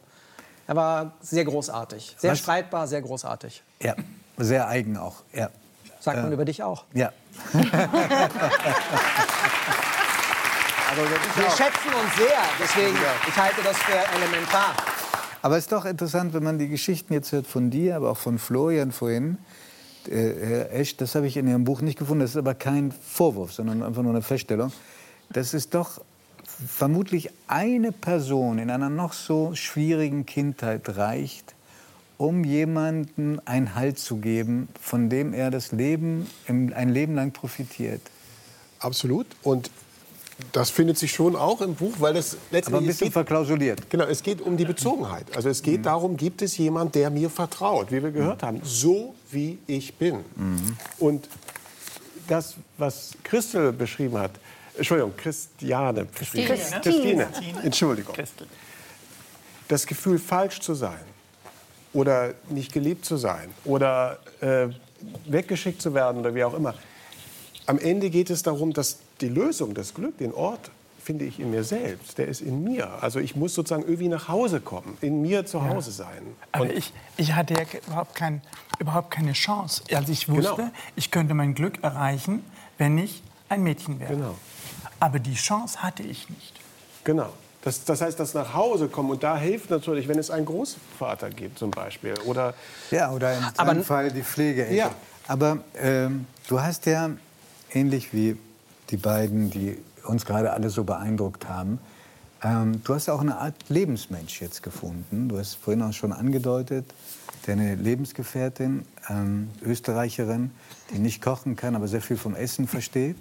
er 0.68 0.76
war 0.76 1.14
sehr 1.22 1.46
großartig. 1.46 2.16
Sehr 2.18 2.32
Was? 2.32 2.40
streitbar, 2.40 2.88
sehr 2.88 3.02
großartig. 3.02 3.64
Ja, 3.82 3.96
sehr 4.38 4.68
eigen 4.68 4.98
auch. 4.98 5.24
Ja. 5.34 5.50
Sagt 6.00 6.18
man 6.18 6.32
äh, 6.32 6.34
über 6.34 6.46
dich 6.46 6.64
auch. 6.64 6.86
Ja. 6.94 7.12
wir 7.54 7.70
schätzen 11.50 11.94
uns 11.94 12.16
sehr, 12.18 12.42
deswegen 12.60 12.98
ich 13.28 13.36
halte 13.36 13.62
das 13.64 13.78
für 13.78 13.98
elementar. 14.16 14.74
Aber 15.42 15.58
es 15.58 15.66
ist 15.66 15.72
doch 15.72 15.86
interessant, 15.86 16.34
wenn 16.34 16.44
man 16.44 16.58
die 16.58 16.70
Geschichten 16.70 17.14
jetzt 17.14 17.32
hört 17.32 17.46
von 17.46 17.70
dir, 17.70 17.98
aber 17.98 18.10
auch 18.12 18.18
von 18.18 18.40
Florian 18.40 18.92
vorhin. 18.92 19.38
Äh, 20.08 20.34
Herr 20.42 20.74
Esch, 20.74 20.98
das 20.98 21.14
habe 21.16 21.28
ich 21.28 21.38
in 21.38 21.48
Ihrem 21.48 21.66
Buch 21.66 21.82
nicht 21.82 22.00
gefunden. 22.00 22.22
Das 22.22 22.32
ist 22.32 22.38
aber 22.38 22.56
kein 22.56 22.92
Vorwurf, 22.92 23.54
sondern 23.54 23.84
einfach 23.84 24.02
nur 24.02 24.12
eine 24.12 24.24
Feststellung. 24.24 24.72
Das 25.30 25.54
ist 25.54 25.74
doch 25.74 26.02
vermutlich 26.68 27.30
eine 27.48 27.92
Person 27.92 28.60
in 28.60 28.70
einer 28.70 28.90
noch 28.90 29.14
so 29.14 29.56
schwierigen 29.56 30.26
Kindheit 30.26 30.98
reicht, 30.98 31.54
um 32.18 32.44
jemandem 32.44 33.42
einen 33.46 33.76
Halt 33.76 34.00
zu 34.00 34.18
geben, 34.18 34.70
von 34.80 35.10
dem 35.10 35.34
er 35.34 35.52
das 35.52 35.72
Leben, 35.72 36.30
ein 36.48 36.90
Leben 36.90 37.16
lang 37.16 37.32
profitiert. 37.32 38.02
Absolut. 38.80 39.28
Und 39.44 39.70
das 40.52 40.70
findet 40.70 40.98
sich 40.98 41.12
schon 41.12 41.36
auch 41.36 41.62
im 41.62 41.76
Buch, 41.76 41.94
weil 42.00 42.14
das 42.14 42.38
letztendlich. 42.52 42.68
Aber 42.68 42.78
ein 42.80 42.86
bisschen 42.86 43.06
geht, 43.06 43.14
verklausuliert. 43.14 43.90
Genau, 43.90 44.06
es 44.06 44.22
geht 44.22 44.42
um 44.42 44.58
die 44.58 44.66
Bezogenheit. 44.66 45.26
Also 45.36 45.50
es 45.50 45.62
geht 45.62 45.80
mhm. 45.80 45.84
darum, 45.84 46.18
gibt 46.18 46.42
es 46.42 46.58
jemanden, 46.58 46.92
der 46.94 47.10
mir 47.10 47.30
vertraut, 47.30 47.92
wie 47.92 48.04
wir 48.04 48.12
gehört 48.12 48.42
mhm. 48.42 48.48
haben, 48.48 48.62
so 48.64 49.16
wie 49.32 49.58
ich 49.66 49.96
bin. 49.96 50.18
Mhm. 50.36 50.78
Und 51.00 51.30
das, 52.28 52.56
was 52.78 53.14
Christel 53.24 53.72
beschrieben 53.72 54.18
hat, 54.18 54.32
Entschuldigung, 54.78 55.14
Christiane. 55.16 56.06
Christine. 56.08 56.46
Christine. 56.46 56.82
Christine. 56.82 57.64
Entschuldigung. 57.64 58.16
Christel. 58.16 58.48
Das 59.68 59.86
Gefühl, 59.86 60.20
falsch 60.20 60.60
zu 60.60 60.74
sein 60.76 61.04
oder 61.94 62.34
nicht 62.50 62.74
geliebt 62.74 63.06
zu 63.06 63.18
sein 63.18 63.50
oder 63.64 64.20
äh, 64.42 64.68
weggeschickt 65.26 65.82
zu 65.82 65.94
werden 65.94 66.20
oder 66.20 66.36
wie 66.36 66.44
auch 66.44 66.54
immer. 66.54 66.76
Am 67.66 67.80
Ende 67.80 68.10
geht 68.10 68.30
es 68.30 68.44
darum, 68.44 68.74
dass 68.74 69.00
die 69.22 69.30
Lösung, 69.30 69.74
das 69.74 69.94
Glück, 69.94 70.18
den 70.18 70.34
Ort 70.34 70.70
finde 71.06 71.26
ich 71.26 71.40
in 71.40 71.52
mir 71.52 71.64
selbst. 71.64 72.18
Der 72.18 72.28
ist 72.28 72.42
in 72.42 72.64
mir. 72.64 73.02
Also 73.02 73.20
ich 73.20 73.36
muss 73.36 73.54
sozusagen 73.54 73.84
irgendwie 73.84 74.08
nach 74.08 74.28
Hause 74.28 74.60
kommen, 74.60 74.98
in 75.02 75.22
mir 75.22 75.46
zu 75.46 75.64
Hause 75.64 75.92
sein. 75.92 76.22
Aber 76.52 76.72
ich, 76.74 76.94
ich 77.16 77.34
hatte 77.34 77.54
ja 77.54 77.62
überhaupt, 77.88 78.16
kein, 78.16 78.42
überhaupt 78.80 79.12
keine 79.12 79.34
Chance. 79.34 79.84
Also 79.94 80.12
ich 80.12 80.28
wusste, 80.28 80.56
genau. 80.56 80.72
ich 80.96 81.12
könnte 81.12 81.34
mein 81.34 81.54
Glück 81.54 81.84
erreichen, 81.84 82.44
wenn 82.78 82.98
ich 82.98 83.22
ein 83.50 83.62
Mädchen 83.64 84.00
wäre. 84.00 84.16
Genau. 84.16 84.36
Aber 85.00 85.20
die 85.20 85.36
Chance 85.36 85.84
hatte 85.84 86.04
ich 86.04 86.30
nicht. 86.30 86.54
Genau. 87.04 87.32
Das, 87.62 87.84
das, 87.84 88.02
heißt, 88.02 88.20
das 88.20 88.34
nach 88.34 88.54
Hause 88.54 88.88
kommen 88.88 89.10
und 89.10 89.24
da 89.24 89.38
hilft 89.38 89.72
natürlich, 89.72 90.08
wenn 90.08 90.20
es 90.20 90.30
einen 90.30 90.46
Großvater 90.46 91.32
gibt 91.32 91.58
zum 91.58 91.72
Beispiel 91.72 92.14
oder 92.26 92.54
ja 92.92 93.12
oder 93.12 93.34
in 93.34 93.44
diesem 93.60 93.84
Fall 93.84 94.12
die 94.12 94.22
Pflege. 94.22 94.72
Ja. 94.72 94.92
Aber 95.28 95.58
ähm, 95.76 96.28
du 96.48 96.62
hast 96.62 96.86
ja 96.86 97.10
ähnlich 97.72 98.14
wie 98.14 98.38
die 98.92 98.98
beiden, 98.98 99.50
die 99.50 99.78
uns 100.04 100.26
gerade 100.26 100.54
alle 100.54 100.70
so 100.70 100.84
beeindruckt 100.84 101.50
haben, 101.50 101.80
Ähm, 102.46 102.82
du 102.84 102.94
hast 102.94 103.10
auch 103.10 103.22
eine 103.22 103.38
Art 103.38 103.56
Lebensmensch 103.70 104.42
jetzt 104.42 104.62
gefunden. 104.62 105.30
Du 105.30 105.40
hast 105.40 105.56
vorhin 105.56 105.82
auch 105.82 105.94
schon 105.94 106.14
angedeutet, 106.14 106.86
deine 107.48 107.76
Lebensgefährtin, 107.76 108.86
ähm, 109.10 109.50
Österreicherin, 109.64 110.52
die 110.92 111.00
nicht 111.00 111.22
kochen 111.24 111.56
kann, 111.56 111.76
aber 111.76 111.88
sehr 111.88 112.02
viel 112.02 112.18
vom 112.18 112.36
Essen 112.36 112.68
versteht. 112.68 113.16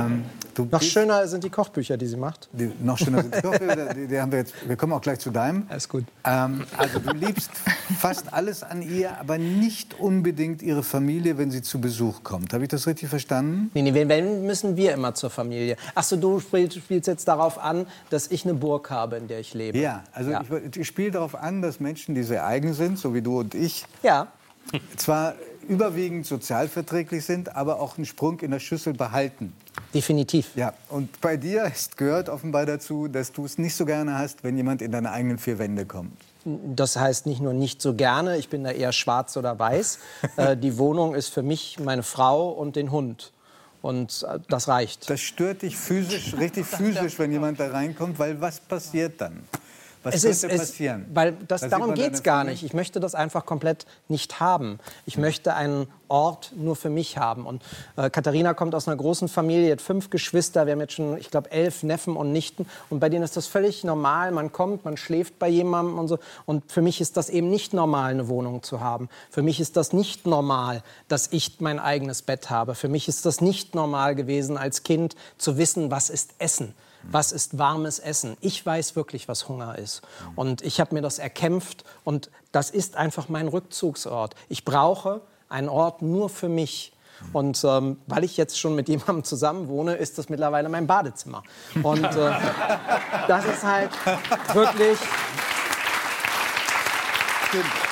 Ähm, 0.00 0.24
noch 0.70 0.82
schöner 0.82 1.26
sind 1.26 1.44
die 1.44 1.50
Kochbücher, 1.50 1.96
die 1.96 2.06
sie 2.06 2.16
macht. 2.16 2.48
Die, 2.52 2.70
noch 2.80 2.98
schöner 2.98 3.22
sind 3.22 3.34
die 3.34 3.40
Kochbücher. 3.40 3.94
die, 3.94 4.06
die 4.06 4.20
haben 4.20 4.30
wir, 4.30 4.40
jetzt, 4.40 4.54
wir 4.66 4.76
kommen 4.76 4.92
auch 4.92 5.00
gleich 5.00 5.18
zu 5.18 5.30
deinem. 5.30 5.66
Alles 5.68 5.88
gut. 5.88 6.04
Ähm, 6.24 6.64
also 6.76 6.98
du 6.98 7.12
liebst 7.12 7.50
fast 7.98 8.32
alles 8.32 8.62
an 8.62 8.82
ihr, 8.82 9.18
aber 9.18 9.38
nicht 9.38 9.98
unbedingt 9.98 10.62
ihre 10.62 10.82
Familie, 10.82 11.38
wenn 11.38 11.50
sie 11.50 11.62
zu 11.62 11.80
Besuch 11.80 12.22
kommt. 12.22 12.52
Habe 12.52 12.64
ich 12.64 12.68
das 12.68 12.86
richtig 12.86 13.08
verstanden? 13.08 13.70
Nee, 13.74 13.82
nee, 13.82 14.08
wenn 14.08 14.46
müssen 14.46 14.76
wir 14.76 14.92
immer 14.92 15.14
zur 15.14 15.30
Familie. 15.30 15.76
Achso, 15.94 16.16
du 16.16 16.40
spielst, 16.40 16.76
spielst 16.76 17.08
jetzt 17.08 17.26
darauf 17.26 17.58
an, 17.58 17.86
dass 18.10 18.28
ich 18.30 18.44
eine 18.44 18.54
Burg 18.54 18.90
habe, 18.90 19.16
in 19.16 19.28
der 19.28 19.40
ich 19.40 19.54
lebe. 19.54 19.78
Ja, 19.78 20.04
also 20.12 20.30
ja. 20.30 20.42
ich, 20.42 20.76
ich 20.76 20.86
spiele 20.86 21.10
darauf 21.10 21.34
an, 21.34 21.62
dass 21.62 21.80
Menschen, 21.80 22.14
die 22.14 22.22
sehr 22.22 22.46
eigen 22.46 22.74
sind, 22.74 22.98
so 22.98 23.14
wie 23.14 23.22
du 23.22 23.40
und 23.40 23.54
ich, 23.54 23.86
ja. 24.02 24.28
zwar 24.96 25.34
überwiegend 25.68 26.26
sozialverträglich 26.26 27.24
sind, 27.24 27.56
aber 27.56 27.80
auch 27.80 27.96
einen 27.96 28.06
Sprung 28.06 28.40
in 28.40 28.50
der 28.50 28.60
Schüssel 28.60 28.92
behalten. 28.92 29.52
Definitiv. 29.92 30.50
Ja, 30.56 30.72
und 30.88 31.20
bei 31.20 31.36
dir 31.36 31.64
ist, 31.64 31.96
gehört 31.96 32.28
offenbar 32.28 32.66
dazu, 32.66 33.08
dass 33.08 33.32
du 33.32 33.44
es 33.44 33.58
nicht 33.58 33.74
so 33.74 33.84
gerne 33.84 34.18
hast, 34.18 34.44
wenn 34.44 34.56
jemand 34.56 34.82
in 34.82 34.92
deine 34.92 35.10
eigenen 35.10 35.38
vier 35.38 35.58
Wände 35.58 35.86
kommt. 35.86 36.16
Das 36.44 36.96
heißt 36.96 37.26
nicht 37.26 37.40
nur 37.40 37.54
nicht 37.54 37.80
so 37.80 37.94
gerne, 37.94 38.36
ich 38.36 38.50
bin 38.50 38.64
da 38.64 38.70
eher 38.70 38.92
schwarz 38.92 39.36
oder 39.36 39.58
weiß. 39.58 39.98
äh, 40.36 40.56
die 40.56 40.76
Wohnung 40.78 41.14
ist 41.14 41.28
für 41.28 41.42
mich 41.42 41.78
meine 41.80 42.02
Frau 42.02 42.50
und 42.50 42.76
den 42.76 42.90
Hund. 42.90 43.32
Und 43.80 44.26
äh, 44.28 44.38
das 44.48 44.68
reicht. 44.68 45.08
Das 45.08 45.20
stört 45.20 45.62
dich 45.62 45.76
physisch, 45.76 46.34
richtig 46.38 46.66
physisch, 46.66 47.18
wenn 47.18 47.32
jemand 47.32 47.60
da 47.60 47.68
reinkommt, 47.68 48.18
weil 48.18 48.40
was 48.40 48.60
passiert 48.60 49.20
dann? 49.20 49.44
Was 50.04 50.22
es 50.22 50.40
könnte 50.42 50.54
ist, 50.54 50.60
passieren? 50.60 51.06
Es, 51.08 51.16
weil 51.16 51.32
das, 51.48 51.68
darum 51.68 51.94
geht 51.94 52.12
es 52.12 52.22
gar 52.22 52.44
nicht. 52.44 52.62
Ich 52.62 52.74
möchte 52.74 53.00
das 53.00 53.14
einfach 53.14 53.46
komplett 53.46 53.86
nicht 54.08 54.38
haben. 54.38 54.78
Ich 55.06 55.16
möchte 55.16 55.54
einen 55.54 55.86
Ort 56.08 56.52
nur 56.54 56.76
für 56.76 56.90
mich 56.90 57.16
haben. 57.16 57.46
Und 57.46 57.62
äh, 57.96 58.10
Katharina 58.10 58.54
kommt 58.54 58.74
aus 58.74 58.86
einer 58.86 58.96
großen 58.96 59.28
Familie, 59.28 59.72
hat 59.72 59.80
fünf 59.80 60.10
Geschwister. 60.10 60.66
Wir 60.66 60.74
haben 60.74 60.80
jetzt 60.80 60.92
schon, 60.92 61.16
ich 61.16 61.30
glaube, 61.30 61.50
elf 61.50 61.82
Neffen 61.82 62.16
und 62.16 62.32
Nichten. 62.32 62.66
Und 62.90 63.00
bei 63.00 63.08
denen 63.08 63.24
ist 63.24 63.36
das 63.36 63.46
völlig 63.46 63.82
normal. 63.82 64.30
Man 64.30 64.52
kommt, 64.52 64.84
man 64.84 64.96
schläft 64.96 65.38
bei 65.38 65.48
jemandem 65.48 65.98
und 65.98 66.08
so. 66.08 66.18
Und 66.44 66.70
für 66.70 66.82
mich 66.82 67.00
ist 67.00 67.16
das 67.16 67.30
eben 67.30 67.48
nicht 67.48 67.72
normal, 67.72 68.10
eine 68.10 68.28
Wohnung 68.28 68.62
zu 68.62 68.80
haben. 68.80 69.08
Für 69.30 69.42
mich 69.42 69.58
ist 69.58 69.76
das 69.76 69.92
nicht 69.92 70.26
normal, 70.26 70.82
dass 71.08 71.32
ich 71.32 71.60
mein 71.60 71.78
eigenes 71.78 72.22
Bett 72.22 72.50
habe. 72.50 72.74
Für 72.74 72.88
mich 72.88 73.08
ist 73.08 73.24
das 73.24 73.40
nicht 73.40 73.74
normal 73.74 74.14
gewesen, 74.14 74.58
als 74.58 74.82
Kind 74.82 75.16
zu 75.38 75.56
wissen, 75.56 75.90
was 75.90 76.10
ist 76.10 76.34
Essen 76.38 76.74
was 77.10 77.32
ist 77.32 77.58
warmes 77.58 77.98
Essen. 77.98 78.36
Ich 78.40 78.64
weiß 78.64 78.96
wirklich, 78.96 79.28
was 79.28 79.48
Hunger 79.48 79.78
ist. 79.78 80.02
Und 80.36 80.62
ich 80.62 80.80
habe 80.80 80.94
mir 80.94 81.02
das 81.02 81.18
erkämpft 81.18 81.84
und 82.04 82.30
das 82.52 82.70
ist 82.70 82.96
einfach 82.96 83.28
mein 83.28 83.48
Rückzugsort. 83.48 84.34
Ich 84.48 84.64
brauche 84.64 85.22
einen 85.48 85.68
Ort 85.68 86.02
nur 86.02 86.28
für 86.28 86.48
mich. 86.48 86.92
Und 87.32 87.62
ähm, 87.64 87.98
weil 88.06 88.24
ich 88.24 88.36
jetzt 88.36 88.58
schon 88.58 88.74
mit 88.74 88.88
jemandem 88.88 89.24
zusammen 89.24 89.68
wohne, 89.68 89.94
ist 89.94 90.18
das 90.18 90.28
mittlerweile 90.28 90.68
mein 90.68 90.86
Badezimmer. 90.86 91.42
Und 91.82 92.04
äh, 92.04 92.10
das 93.28 93.44
ist 93.46 93.62
halt 93.62 93.90
wirklich. 94.54 94.98
Stimmt. 97.48 97.83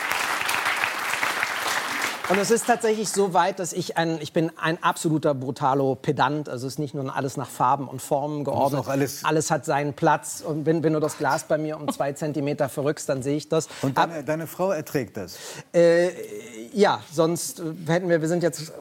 Und 2.28 2.38
es 2.38 2.50
ist 2.50 2.66
tatsächlich 2.66 3.08
so 3.08 3.34
weit, 3.34 3.58
dass 3.58 3.72
ich 3.72 3.96
ein, 3.96 4.18
ich 4.20 4.32
bin 4.32 4.52
ein 4.56 4.82
absoluter 4.82 5.34
Brutalo-Pedant. 5.34 6.48
Also 6.48 6.66
es 6.66 6.74
ist 6.74 6.78
nicht 6.78 6.94
nur 6.94 7.14
alles 7.14 7.36
nach 7.36 7.48
Farben 7.48 7.88
und 7.88 8.00
Formen 8.00 8.44
geordnet. 8.44 8.86
Alles, 8.86 9.24
alles, 9.24 9.50
hat 9.50 9.64
seinen 9.64 9.92
Platz. 9.92 10.42
Und 10.46 10.64
wenn, 10.64 10.82
wenn, 10.82 10.92
du 10.92 11.00
das 11.00 11.18
Glas 11.18 11.44
bei 11.44 11.58
mir 11.58 11.76
um 11.76 11.92
zwei 11.92 12.12
Zentimeter 12.14 12.68
verrückst, 12.68 13.08
dann 13.08 13.22
sehe 13.22 13.36
ich 13.36 13.48
das. 13.48 13.68
Und 13.82 13.98
deine, 13.98 14.18
Ab, 14.18 14.26
deine 14.26 14.46
Frau 14.46 14.70
erträgt 14.70 15.16
das? 15.16 15.36
Äh, 15.74 16.10
ja, 16.72 17.00
sonst 17.12 17.62
hätten 17.86 18.08
wir, 18.08 18.20
wir 18.20 18.28
sind 18.28 18.42
jetzt 18.42 18.72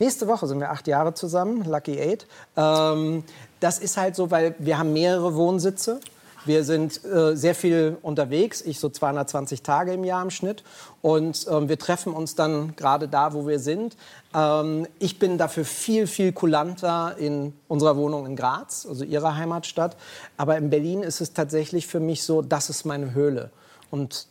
Nächste 0.00 0.26
Woche 0.26 0.48
sind 0.48 0.58
wir 0.58 0.70
acht 0.70 0.88
Jahre 0.88 1.14
zusammen, 1.14 1.64
Lucky 1.64 2.00
Eight. 2.00 2.26
Ähm, 2.56 3.22
das 3.60 3.78
ist 3.78 3.96
halt 3.96 4.16
so, 4.16 4.30
weil 4.30 4.56
wir 4.58 4.76
haben 4.76 4.92
mehrere 4.92 5.36
Wohnsitze. 5.36 6.00
Wir 6.44 6.64
sind 6.64 7.04
äh, 7.04 7.36
sehr 7.36 7.54
viel 7.54 7.96
unterwegs, 8.02 8.60
ich 8.60 8.78
so 8.78 8.88
220 8.88 9.62
Tage 9.62 9.92
im 9.92 10.04
Jahr 10.04 10.22
im 10.22 10.30
Schnitt. 10.30 10.62
Und 11.00 11.46
ähm, 11.50 11.68
wir 11.68 11.78
treffen 11.78 12.12
uns 12.12 12.34
dann 12.34 12.76
gerade 12.76 13.08
da, 13.08 13.32
wo 13.32 13.46
wir 13.46 13.58
sind. 13.58 13.96
Ähm, 14.34 14.86
ich 14.98 15.18
bin 15.18 15.38
dafür 15.38 15.64
viel, 15.64 16.06
viel 16.06 16.32
kulanter 16.32 17.16
in 17.18 17.54
unserer 17.68 17.96
Wohnung 17.96 18.26
in 18.26 18.36
Graz, 18.36 18.86
also 18.88 19.04
ihrer 19.04 19.36
Heimatstadt. 19.36 19.96
Aber 20.36 20.56
in 20.58 20.70
Berlin 20.70 21.02
ist 21.02 21.20
es 21.20 21.32
tatsächlich 21.32 21.86
für 21.86 22.00
mich 22.00 22.22
so, 22.22 22.42
das 22.42 22.68
ist 22.68 22.84
meine 22.84 23.14
Höhle. 23.14 23.50
Und 23.90 24.26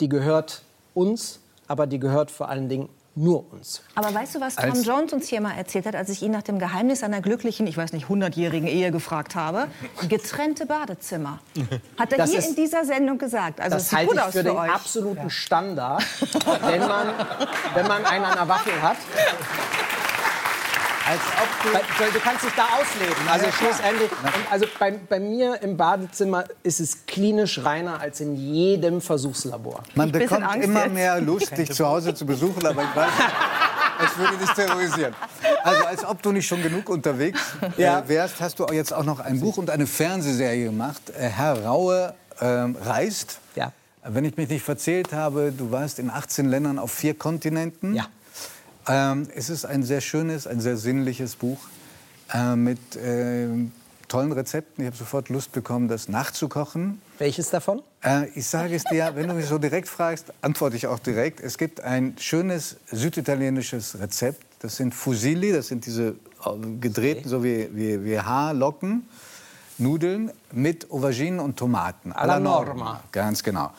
die 0.00 0.08
gehört 0.08 0.62
uns, 0.94 1.38
aber 1.68 1.86
die 1.86 1.98
gehört 1.98 2.30
vor 2.30 2.48
allen 2.48 2.68
Dingen 2.68 2.88
nur 3.14 3.52
uns. 3.52 3.82
Aber 3.94 4.12
weißt 4.12 4.34
du, 4.34 4.40
was 4.40 4.56
Tom 4.56 4.70
als 4.70 4.86
Jones 4.86 5.12
uns 5.12 5.28
hier 5.28 5.40
mal 5.40 5.52
erzählt 5.52 5.86
hat, 5.86 5.94
als 5.94 6.08
ich 6.08 6.22
ihn 6.22 6.32
nach 6.32 6.42
dem 6.42 6.58
Geheimnis 6.58 7.02
einer 7.02 7.20
glücklichen, 7.20 7.66
ich 7.66 7.76
weiß 7.76 7.92
nicht, 7.92 8.06
100-jährigen 8.06 8.68
Ehe 8.68 8.90
gefragt 8.90 9.34
habe? 9.34 9.68
Getrennte 10.08 10.66
Badezimmer. 10.66 11.40
Hat 11.98 12.12
er 12.12 12.18
das 12.18 12.30
hier 12.30 12.38
ist, 12.38 12.48
in 12.50 12.54
dieser 12.54 12.84
Sendung 12.84 13.18
gesagt. 13.18 13.60
Also 13.60 13.76
das 13.76 13.92
halte 13.92 14.14
ich 14.14 14.20
für, 14.20 14.32
für 14.32 14.42
den 14.44 14.56
euch. 14.56 14.70
absoluten 14.70 15.30
Standard, 15.30 16.02
wenn 16.62 16.80
man, 16.80 17.08
wenn 17.74 17.86
man 17.86 18.04
einen 18.06 18.24
an 18.24 18.36
der 18.36 18.48
Waffel 18.48 18.80
hat. 18.80 18.96
Als 21.06 21.20
ob 21.42 21.72
du, 21.72 22.12
du 22.12 22.20
kannst 22.20 22.44
dich 22.44 22.52
da 22.54 22.64
ausleben. 22.64 23.28
Also 23.28 23.46
ja, 23.46 23.52
schlussendlich. 23.52 24.10
also 24.50 24.66
bei, 24.78 24.92
bei, 24.92 25.20
mir 25.20 25.60
im 25.62 25.76
Badezimmer 25.76 26.44
ist 26.62 26.80
es 26.80 27.06
klinisch 27.06 27.64
reiner 27.64 28.00
als 28.00 28.20
in 28.20 28.36
jedem 28.36 29.00
Versuchslabor. 29.00 29.82
Man 29.94 30.12
bekommt 30.12 30.56
immer 30.62 30.84
jetzt. 30.84 30.94
mehr 30.94 31.20
Lust, 31.20 31.56
dich 31.56 31.72
zu 31.72 31.86
Hause 31.86 32.14
zu 32.14 32.24
besuchen, 32.24 32.64
aber 32.64 32.82
ich 32.82 32.96
weiß, 32.96 33.10
es 34.04 34.18
würde 34.18 34.36
dich 34.36 34.50
terrorisieren. 34.50 35.14
Also 35.64 35.84
als 35.84 36.04
ob 36.04 36.22
du 36.22 36.32
nicht 36.32 36.46
schon 36.46 36.62
genug 36.62 36.88
unterwegs 36.88 37.40
äh, 37.78 37.82
ja. 37.82 38.08
wärst, 38.08 38.40
hast 38.40 38.58
du 38.58 38.66
jetzt 38.72 38.92
auch 38.92 39.04
noch 39.04 39.20
ein 39.20 39.40
Buch 39.40 39.56
und 39.56 39.70
eine 39.70 39.86
Fernsehserie 39.86 40.66
gemacht. 40.66 41.02
Äh, 41.10 41.28
Herr 41.28 41.64
Raue 41.64 42.14
äh, 42.38 42.46
reist. 42.46 43.38
Ja. 43.56 43.72
Wenn 44.04 44.24
ich 44.24 44.36
mich 44.36 44.48
nicht 44.48 44.64
verzählt 44.64 45.12
habe, 45.12 45.52
du 45.56 45.70
warst 45.70 45.98
in 45.98 46.10
18 46.10 46.48
Ländern 46.48 46.78
auf 46.78 46.92
vier 46.92 47.14
Kontinenten. 47.14 47.94
Ja. 47.94 48.06
Ähm, 48.88 49.28
es 49.34 49.50
ist 49.50 49.64
ein 49.64 49.82
sehr 49.82 50.00
schönes, 50.00 50.46
ein 50.46 50.60
sehr 50.60 50.76
sinnliches 50.76 51.36
Buch 51.36 51.58
äh, 52.32 52.56
mit 52.56 52.96
äh, 52.96 53.48
tollen 54.08 54.32
Rezepten. 54.32 54.84
Ich 54.84 54.86
habe 54.86 54.96
sofort 54.96 55.28
Lust 55.28 55.52
bekommen, 55.52 55.88
das 55.88 56.08
nachzukochen. 56.08 57.00
Welches 57.18 57.50
davon? 57.50 57.82
Äh, 58.04 58.28
ich 58.34 58.46
sage 58.46 58.74
es 58.74 58.84
dir, 58.84 59.12
wenn 59.14 59.28
du 59.28 59.34
mich 59.34 59.46
so 59.46 59.58
direkt 59.58 59.88
fragst, 59.88 60.32
antworte 60.42 60.76
ich 60.76 60.86
auch 60.86 60.98
direkt. 60.98 61.40
Es 61.40 61.56
gibt 61.56 61.80
ein 61.80 62.16
schönes 62.18 62.76
süditalienisches 62.90 63.98
Rezept. 64.00 64.44
Das 64.60 64.76
sind 64.76 64.94
Fusilli, 64.94 65.52
das 65.52 65.68
sind 65.68 65.86
diese 65.86 66.16
äh, 66.44 66.78
gedrehten, 66.80 67.28
so 67.28 67.42
wie, 67.42 67.68
wie, 67.72 68.04
wie 68.04 68.18
Haarlocken, 68.18 69.08
Nudeln 69.78 70.30
mit 70.52 70.90
Auberginen 70.90 71.40
und 71.40 71.56
Tomaten. 71.56 72.12
Alla 72.12 72.38
norma. 72.38 73.02
Ganz 73.12 73.42
genau. 73.42 73.72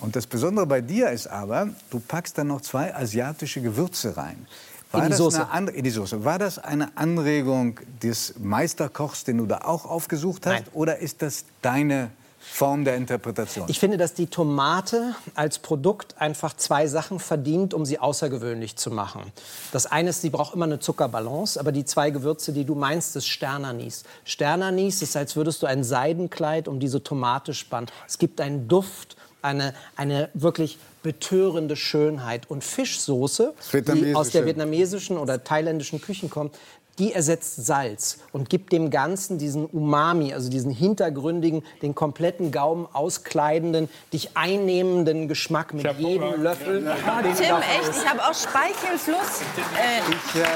Und 0.00 0.16
das 0.16 0.26
Besondere 0.26 0.66
bei 0.66 0.80
dir 0.80 1.10
ist 1.10 1.26
aber, 1.26 1.68
du 1.90 2.00
packst 2.00 2.38
dann 2.38 2.48
noch 2.48 2.60
zwei 2.60 2.94
asiatische 2.94 3.60
Gewürze 3.60 4.16
rein. 4.16 4.46
War 4.90 5.04
in 5.04 5.10
die, 5.10 5.16
Soße. 5.16 5.46
in 5.74 5.84
die 5.84 5.90
Soße. 5.90 6.24
War 6.24 6.38
das 6.38 6.58
eine 6.58 6.96
Anregung 6.96 7.78
des 8.02 8.34
Meisterkochs, 8.38 9.24
den 9.24 9.38
du 9.38 9.46
da 9.46 9.58
auch 9.64 9.84
aufgesucht 9.84 10.46
hast? 10.46 10.52
Nein. 10.52 10.64
Oder 10.72 10.98
ist 10.98 11.20
das 11.20 11.44
deine 11.60 12.10
Form 12.38 12.84
der 12.84 12.96
Interpretation? 12.96 13.66
Ich 13.68 13.80
finde, 13.80 13.98
dass 13.98 14.14
die 14.14 14.28
Tomate 14.28 15.14
als 15.34 15.58
Produkt 15.58 16.18
einfach 16.18 16.56
zwei 16.56 16.86
Sachen 16.86 17.20
verdient, 17.20 17.74
um 17.74 17.84
sie 17.84 17.98
außergewöhnlich 17.98 18.76
zu 18.76 18.90
machen. 18.90 19.30
Das 19.72 19.84
eine 19.84 20.10
ist, 20.10 20.22
sie 20.22 20.30
braucht 20.30 20.54
immer 20.54 20.64
eine 20.64 20.78
Zuckerbalance, 20.78 21.60
aber 21.60 21.70
die 21.70 21.84
zwei 21.84 22.08
Gewürze, 22.08 22.54
die 22.54 22.64
du 22.64 22.74
meinst, 22.74 23.14
ist 23.14 23.28
Sternanis. 23.28 24.04
Sternanis 24.24 25.02
ist, 25.02 25.16
als 25.18 25.36
würdest 25.36 25.62
du 25.62 25.66
ein 25.66 25.84
Seidenkleid 25.84 26.66
um 26.66 26.80
diese 26.80 27.02
Tomate 27.02 27.52
spannen. 27.52 27.90
Es 28.06 28.16
gibt 28.16 28.40
einen 28.40 28.68
Duft 28.68 29.17
eine, 29.42 29.74
eine 29.96 30.30
wirklich 30.34 30.78
betörende 31.02 31.76
Schönheit. 31.76 32.50
Und 32.50 32.64
Fischsoße, 32.64 33.54
die 33.72 34.14
aus 34.14 34.30
der 34.30 34.46
vietnamesischen 34.46 35.16
oder 35.18 35.42
thailändischen 35.42 36.00
Küche 36.00 36.28
kommt, 36.28 36.54
die 36.98 37.12
ersetzt 37.12 37.64
Salz 37.64 38.18
und 38.32 38.50
gibt 38.50 38.72
dem 38.72 38.90
Ganzen 38.90 39.38
diesen 39.38 39.66
Umami, 39.66 40.34
also 40.34 40.50
diesen 40.50 40.72
hintergründigen, 40.72 41.62
den 41.80 41.94
kompletten 41.94 42.50
Gaumen 42.50 42.86
auskleidenden, 42.92 43.88
dich 44.12 44.30
einnehmenden 44.34 45.28
Geschmack 45.28 45.74
mit 45.74 45.86
jedem 45.98 46.24
Hunger. 46.24 46.36
Löffel. 46.36 46.84
Ja. 46.84 47.22
Tim, 47.22 47.56
echt, 47.56 47.90
ich 47.96 48.08
habe 48.08 48.20
auch 48.22 48.34
Speichelfluss. 48.34 49.42
Äh. 49.76 50.00
Ich, 50.34 50.40
äh 50.40 50.46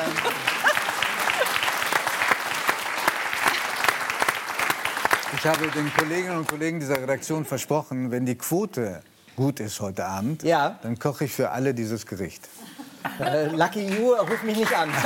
Ich 5.34 5.46
habe 5.46 5.66
den 5.68 5.92
Kolleginnen 5.94 6.36
und 6.36 6.48
Kollegen 6.48 6.78
dieser 6.78 7.00
Redaktion 7.00 7.44
versprochen, 7.44 8.10
wenn 8.10 8.26
die 8.26 8.36
Quote 8.36 9.02
gut 9.34 9.60
ist 9.60 9.80
heute 9.80 10.04
Abend, 10.04 10.42
ja. 10.42 10.78
dann 10.82 10.98
koche 10.98 11.24
ich 11.24 11.32
für 11.32 11.50
alle 11.50 11.72
dieses 11.74 12.06
Gericht. 12.06 12.48
Äh, 13.18 13.46
Lucky 13.48 13.86
You, 13.88 14.12
ruf 14.12 14.42
mich 14.42 14.56
nicht 14.58 14.76
an. 14.76 14.90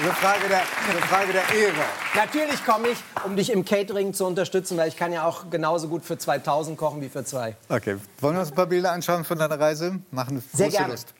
eine, 0.00 0.12
Frage 0.12 0.48
der, 0.48 0.60
eine 0.60 1.00
Frage 1.00 1.32
der 1.32 1.42
Ehre. 1.52 1.84
Natürlich 2.14 2.64
komme 2.64 2.88
ich, 2.88 2.98
um 3.24 3.36
dich 3.36 3.50
im 3.50 3.64
Catering 3.64 4.14
zu 4.14 4.26
unterstützen, 4.26 4.76
weil 4.76 4.88
ich 4.88 4.96
kann 4.96 5.12
ja 5.12 5.24
auch 5.24 5.50
genauso 5.50 5.88
gut 5.88 6.04
für 6.04 6.18
2000 6.18 6.78
kochen 6.78 7.00
wie 7.00 7.08
für 7.08 7.24
zwei. 7.24 7.56
Okay, 7.68 7.96
wollen 8.20 8.36
wir 8.36 8.40
uns 8.40 8.50
ein 8.50 8.54
paar 8.54 8.66
Bilder 8.66 8.92
anschauen 8.92 9.24
von 9.24 9.38
deiner 9.38 9.58
Reise? 9.58 9.98
Machen 10.10 10.42
Sehr 10.52 10.68
gerne. 10.68 10.92
Lust. 10.92 11.14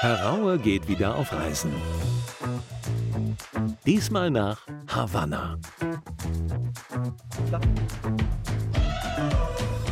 Herr 0.00 0.24
Raue 0.24 0.58
geht 0.58 0.88
wieder 0.88 1.14
auf 1.14 1.32
Reisen. 1.32 1.72
Diesmal 3.86 4.30
nach 4.30 4.58
Havanna. 4.86 5.58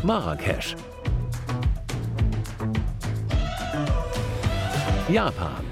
Marrakesch. 0.03 0.75
Japan. 5.09 5.63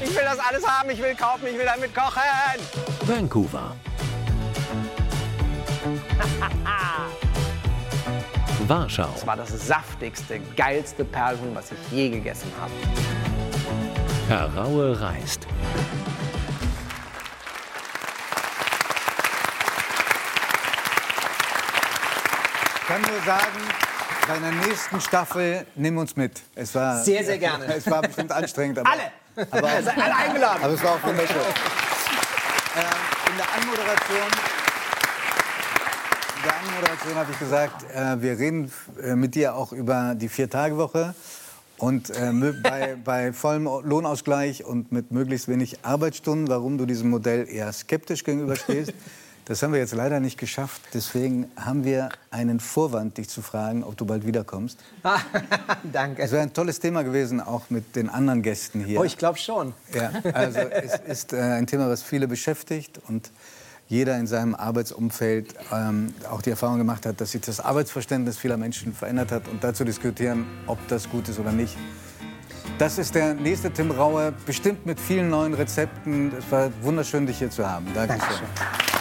Ich 0.00 0.14
will 0.14 0.22
das 0.22 0.38
alles 0.38 0.64
haben, 0.64 0.90
ich 0.90 1.02
will 1.02 1.16
kaufen, 1.16 1.48
ich 1.48 1.58
will 1.58 1.66
damit 1.66 1.92
kochen. 1.92 2.22
Vancouver. 3.00 3.74
Warschau. 8.68 9.08
Das 9.12 9.26
war 9.26 9.36
das 9.36 9.66
saftigste, 9.66 10.38
geilste 10.56 11.04
Perlhuhn, 11.04 11.52
was 11.52 11.72
ich 11.72 11.78
je 11.90 12.10
gegessen 12.10 12.52
habe. 12.60 12.70
Herr 14.28 14.54
Raue 14.54 15.00
reist. 15.00 15.48
Kann 22.92 23.00
nur 23.00 23.22
sagen, 23.24 23.58
bei 24.28 24.38
der 24.38 24.52
nächsten 24.68 25.00
Staffel 25.00 25.66
nimm 25.76 25.96
uns 25.96 26.14
mit. 26.14 26.42
Es 26.54 26.74
war 26.74 27.02
sehr, 27.02 27.24
sehr 27.24 27.38
gerne. 27.38 27.64
Es 27.76 27.90
war 27.90 28.02
bestimmt 28.02 28.30
anstrengend. 28.30 28.80
Aber, 28.80 28.90
alle! 28.90 29.46
Aber, 29.50 29.68
alle 30.02 30.16
eingeladen. 30.16 30.62
Aber 30.62 30.74
es 30.74 30.82
war 30.82 30.92
auch 30.92 31.02
wunderschön. 31.02 31.36
ähm, 32.76 32.84
in 33.30 33.36
der 33.38 33.46
Anmoderation 33.54 34.28
in 36.36 36.42
der 36.48 36.56
Anmoderation 36.58 37.14
habe 37.14 37.32
ich 37.32 37.38
gesagt, 37.38 37.84
äh, 37.94 38.20
wir 38.20 38.38
reden 38.38 38.70
äh, 39.02 39.14
mit 39.14 39.36
dir 39.36 39.54
auch 39.54 39.72
über 39.72 40.14
die 40.14 40.28
Vier-Tage-Woche. 40.28 41.14
Und 41.78 42.10
äh, 42.10 42.32
bei, 42.62 42.96
bei 43.02 43.32
vollem 43.32 43.64
Lohnausgleich 43.64 44.64
und 44.64 44.92
mit 44.92 45.12
möglichst 45.12 45.48
wenig 45.48 45.78
Arbeitsstunden, 45.82 46.48
warum 46.48 46.76
du 46.76 46.84
diesem 46.84 47.08
Modell 47.08 47.48
eher 47.48 47.72
skeptisch 47.72 48.22
gegenüberstehst. 48.22 48.92
Das 49.52 49.62
haben 49.62 49.74
wir 49.74 49.80
jetzt 49.80 49.94
leider 49.94 50.18
nicht 50.18 50.38
geschafft. 50.38 50.80
Deswegen 50.94 51.52
haben 51.56 51.84
wir 51.84 52.08
einen 52.30 52.58
Vorwand, 52.58 53.18
dich 53.18 53.28
zu 53.28 53.42
fragen, 53.42 53.84
ob 53.84 53.98
du 53.98 54.06
bald 54.06 54.26
wiederkommst. 54.26 54.78
Danke. 55.92 56.22
Es 56.22 56.32
wäre 56.32 56.40
ein 56.40 56.54
tolles 56.54 56.80
Thema 56.80 57.04
gewesen, 57.04 57.38
auch 57.38 57.68
mit 57.68 57.94
den 57.94 58.08
anderen 58.08 58.40
Gästen 58.40 58.82
hier. 58.82 58.98
Oh, 58.98 59.04
ich 59.04 59.18
glaube 59.18 59.36
schon. 59.36 59.74
Ja, 59.92 60.10
also 60.32 60.58
es 60.70 60.94
ist 61.06 61.34
äh, 61.34 61.36
ein 61.36 61.66
Thema, 61.66 61.90
was 61.90 62.02
viele 62.02 62.28
beschäftigt 62.28 62.98
und 63.08 63.30
jeder 63.88 64.16
in 64.16 64.26
seinem 64.26 64.54
Arbeitsumfeld 64.54 65.54
ähm, 65.70 66.14
auch 66.30 66.40
die 66.40 66.48
Erfahrung 66.48 66.78
gemacht 66.78 67.04
hat, 67.04 67.20
dass 67.20 67.32
sich 67.32 67.42
das 67.42 67.60
Arbeitsverständnis 67.60 68.38
vieler 68.38 68.56
Menschen 68.56 68.94
verändert 68.94 69.32
hat 69.32 69.48
und 69.48 69.62
dazu 69.62 69.84
diskutieren, 69.84 70.46
ob 70.66 70.78
das 70.88 71.10
gut 71.10 71.28
ist 71.28 71.38
oder 71.38 71.52
nicht. 71.52 71.76
Das 72.78 72.96
ist 72.96 73.14
der 73.14 73.34
nächste 73.34 73.70
Tim 73.70 73.90
Raue, 73.90 74.32
bestimmt 74.46 74.86
mit 74.86 74.98
vielen 74.98 75.28
neuen 75.28 75.52
Rezepten. 75.52 76.32
Es 76.38 76.50
war 76.50 76.70
wunderschön, 76.80 77.26
dich 77.26 77.36
hier 77.36 77.50
zu 77.50 77.68
haben. 77.68 77.84
Dankeschön. 77.94 78.18
Dankeschön. 78.18 78.91